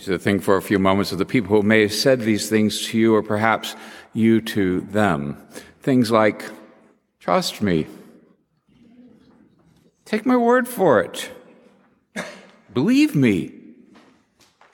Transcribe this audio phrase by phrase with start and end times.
[0.00, 2.86] to think for a few moments of the people who may have said these things
[2.86, 3.74] to you, or perhaps
[4.12, 5.36] you to them.
[5.80, 6.44] Things like,
[7.20, 7.86] trust me,
[10.04, 11.30] take my word for it,
[12.72, 13.52] believe me.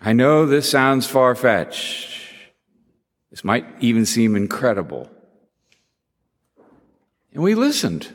[0.00, 2.10] I know this sounds far fetched.
[3.30, 5.08] This might even seem incredible.
[7.32, 8.08] And we listened.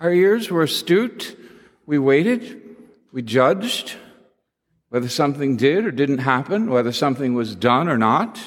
[0.00, 1.38] Our ears were astute.
[1.86, 2.76] We waited.
[3.12, 3.94] We judged
[4.94, 8.40] whether something did or didn't happen, whether something was done or not.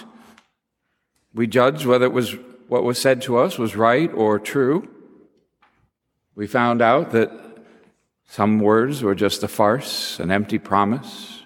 [1.34, 2.38] We judged whether it was
[2.70, 4.88] what was said to us was right or true.
[6.36, 7.32] We found out that
[8.30, 11.44] some words were just a farce, an empty promise.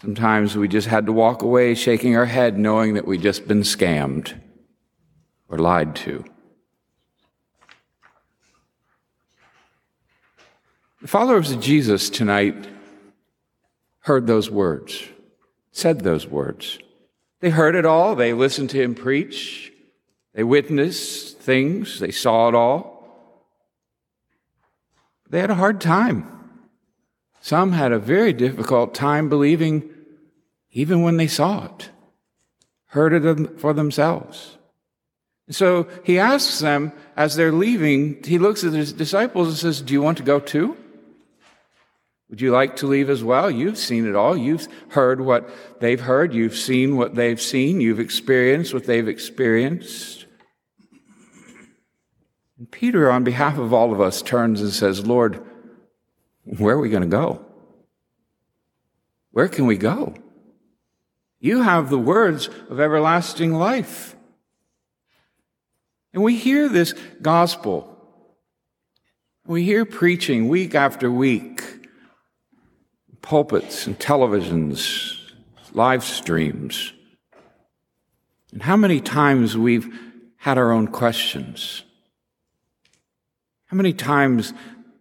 [0.00, 3.60] Sometimes we just had to walk away shaking our head knowing that we'd just been
[3.60, 4.32] scammed
[5.46, 6.24] or lied to.
[11.02, 12.70] The followers of Jesus tonight
[14.04, 15.02] heard those words,
[15.72, 16.78] said those words.
[17.40, 18.14] They heard it all.
[18.14, 19.72] They listened to him preach.
[20.34, 22.00] They witnessed things.
[22.00, 22.92] They saw it all.
[25.30, 26.28] They had a hard time.
[27.40, 29.88] Some had a very difficult time believing
[30.70, 31.90] even when they saw it,
[32.86, 34.58] heard it for themselves.
[35.48, 39.94] so he asks them as they're leaving, he looks at his disciples and says, Do
[39.94, 40.76] you want to go too?
[42.34, 43.48] Would you like to leave as well?
[43.48, 44.36] You've seen it all.
[44.36, 46.34] You've heard what they've heard.
[46.34, 47.80] You've seen what they've seen.
[47.80, 50.26] You've experienced what they've experienced.
[52.58, 55.46] And Peter, on behalf of all of us, turns and says, Lord,
[56.42, 57.46] where are we going to go?
[59.30, 60.16] Where can we go?
[61.38, 64.16] You have the words of everlasting life.
[66.12, 67.96] And we hear this gospel.
[69.46, 71.83] We hear preaching week after week
[73.24, 75.18] pulpits and televisions,
[75.72, 76.92] live streams.
[78.52, 79.88] And how many times we've
[80.36, 81.84] had our own questions.
[83.64, 84.52] How many times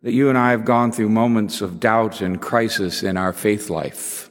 [0.03, 3.70] that you and I have gone through moments of doubt and crisis in our faith
[3.70, 4.30] life.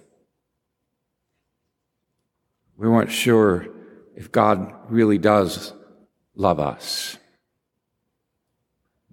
[2.78, 3.68] We weren't sure
[4.16, 5.74] if God really does
[6.34, 7.18] love us.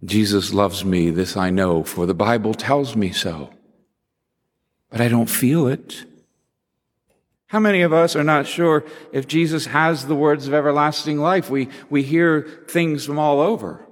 [0.06, 3.50] Jesus loves me, this I know, for the Bible tells me so
[4.90, 6.06] but I don't feel it.
[7.48, 11.50] How many of us are not sure if Jesus has the words of everlasting life?
[11.50, 13.86] We, we hear things from all over.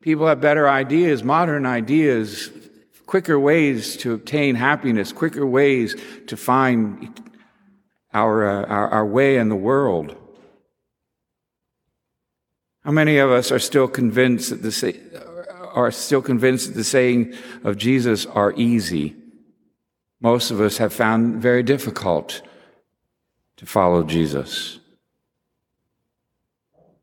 [0.00, 2.50] People have better ideas, modern ideas,
[3.06, 5.96] quicker ways to obtain happiness, quicker ways
[6.28, 7.20] to find
[8.14, 10.14] our, uh, our, our way in the world.
[12.84, 17.34] How many of us are still convinced that the, are still convinced that the saying
[17.64, 19.16] of Jesus are easy?
[20.20, 22.42] Most of us have found very difficult
[23.56, 24.78] to follow Jesus.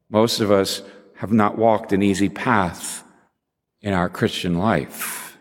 [0.09, 0.81] Most of us
[1.16, 3.03] have not walked an easy path
[3.81, 5.38] in our Christian life.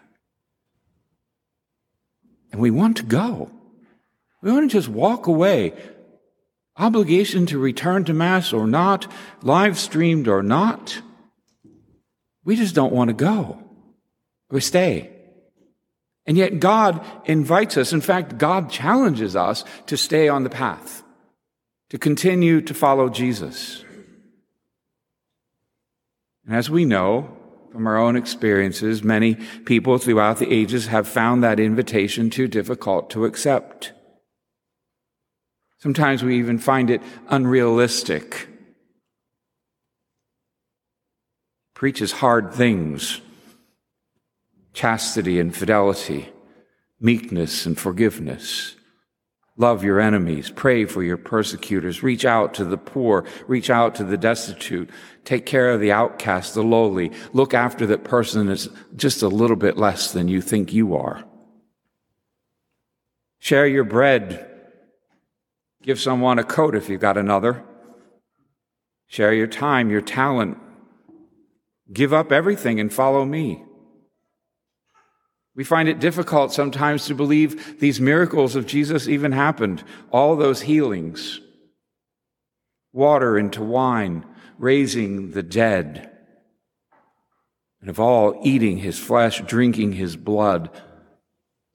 [2.52, 3.50] And we want to go.
[4.40, 5.72] We want to just walk away.
[6.76, 9.10] Obligation to return to Mass or not,
[9.42, 11.00] live streamed or not.
[12.44, 13.62] We just don't want to go.
[14.50, 15.10] We stay.
[16.26, 21.02] And yet God invites us, in fact, God challenges us to stay on the path,
[21.90, 23.84] to continue to follow Jesus.
[26.46, 27.36] And as we know
[27.72, 33.10] from our own experiences, many people throughout the ages have found that invitation too difficult
[33.10, 33.92] to accept.
[35.78, 38.48] Sometimes we even find it unrealistic.
[41.74, 43.20] Preaches hard things
[44.74, 46.28] chastity and fidelity,
[47.00, 48.74] meekness and forgiveness.
[49.56, 54.02] Love your enemies, pray for your persecutors, reach out to the poor, reach out to
[54.02, 54.90] the destitute,
[55.24, 59.56] take care of the outcast, the lowly, look after that person that's just a little
[59.56, 61.24] bit less than you think you are.
[63.38, 64.50] Share your bread.
[65.82, 67.62] Give someone a coat if you've got another.
[69.06, 70.58] Share your time, your talent.
[71.92, 73.63] Give up everything and follow me.
[75.56, 79.84] We find it difficult sometimes to believe these miracles of Jesus even happened.
[80.10, 81.40] All those healings,
[82.92, 84.24] water into wine,
[84.58, 86.10] raising the dead,
[87.80, 90.70] and of all, eating his flesh, drinking his blood.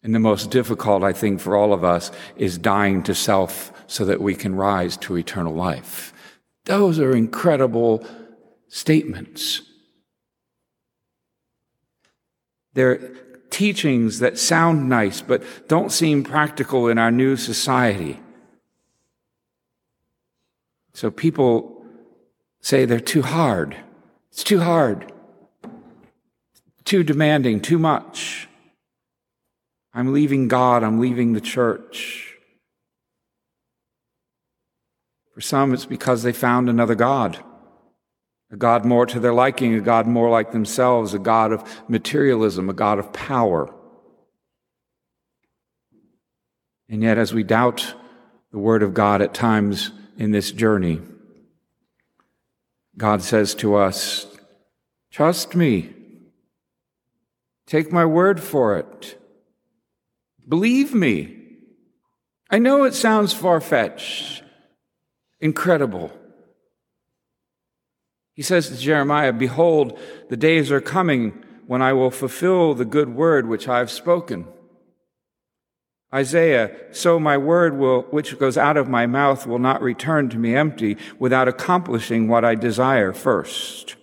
[0.01, 4.05] And the most difficult, I think, for all of us is dying to self so
[4.05, 6.13] that we can rise to eternal life.
[6.65, 8.05] Those are incredible
[8.67, 9.61] statements.
[12.73, 12.97] They're
[13.59, 18.17] teachings that sound nice but don't seem practical in our new society.
[20.93, 21.83] So people
[22.61, 23.75] say they're too hard.
[24.31, 25.11] It's too hard,
[26.85, 28.47] too demanding, too much.
[29.93, 32.37] I'm leaving God, I'm leaving the church.
[35.33, 37.43] For some, it's because they found another God.
[38.51, 42.69] A God more to their liking, a God more like themselves, a God of materialism,
[42.69, 43.73] a God of power.
[46.87, 47.93] And yet, as we doubt
[48.51, 50.99] the Word of God at times in this journey,
[52.97, 54.25] God says to us,
[55.11, 55.93] Trust me.
[57.65, 59.21] Take my word for it.
[60.47, 61.35] Believe me.
[62.49, 64.43] I know it sounds far fetched,
[65.39, 66.11] incredible.
[68.39, 69.99] He says to Jeremiah, Behold,
[70.29, 74.47] the days are coming when I will fulfill the good word which I have spoken.
[76.13, 80.37] Isaiah, so my word will, which goes out of my mouth will not return to
[80.37, 83.97] me empty without accomplishing what I desire first,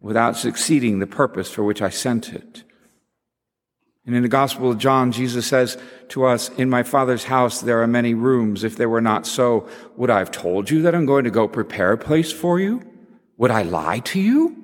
[0.00, 2.64] without succeeding the purpose for which I sent it.
[4.06, 5.76] And in the Gospel of John, Jesus says
[6.08, 8.64] to us, In my Father's house there are many rooms.
[8.64, 9.68] If they were not so,
[9.98, 12.89] would I have told you that I'm going to go prepare a place for you?
[13.40, 14.54] Would I lie to you?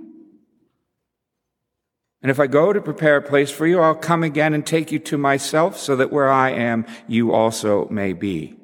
[2.20, 4.92] And if I go to prepare a place for you, I'll come again and take
[4.92, 8.54] you to myself so that where I am, you also may be.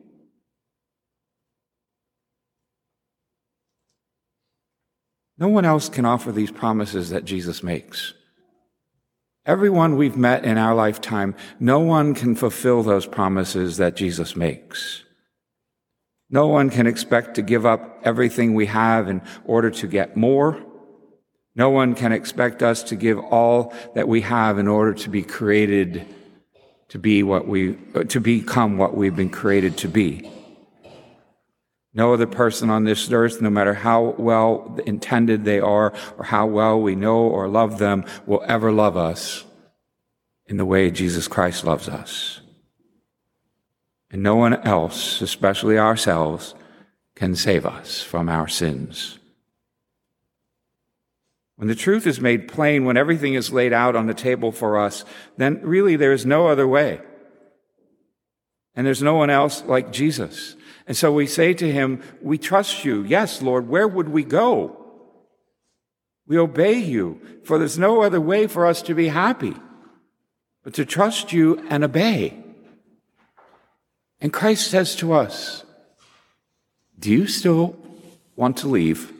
[5.38, 8.12] No one else can offer these promises that Jesus makes.
[9.46, 15.04] Everyone we've met in our lifetime, no one can fulfill those promises that Jesus makes.
[16.32, 20.60] No one can expect to give up everything we have in order to get more.
[21.54, 25.22] No one can expect us to give all that we have in order to be
[25.22, 26.06] created
[26.88, 27.74] to be what we,
[28.08, 30.30] to become what we've been created to be.
[31.94, 36.44] No other person on this earth, no matter how well intended they are or how
[36.44, 39.44] well we know or love them, will ever love us
[40.46, 42.41] in the way Jesus Christ loves us.
[44.12, 46.54] And no one else, especially ourselves,
[47.16, 49.18] can save us from our sins.
[51.56, 54.78] When the truth is made plain, when everything is laid out on the table for
[54.78, 55.04] us,
[55.38, 57.00] then really there is no other way.
[58.74, 60.56] And there's no one else like Jesus.
[60.86, 63.02] And so we say to him, We trust you.
[63.04, 64.78] Yes, Lord, where would we go?
[66.26, 69.54] We obey you, for there's no other way for us to be happy
[70.62, 72.41] but to trust you and obey.
[74.22, 75.64] And Christ says to us,
[76.96, 77.76] Do you still
[78.36, 79.12] want to leave?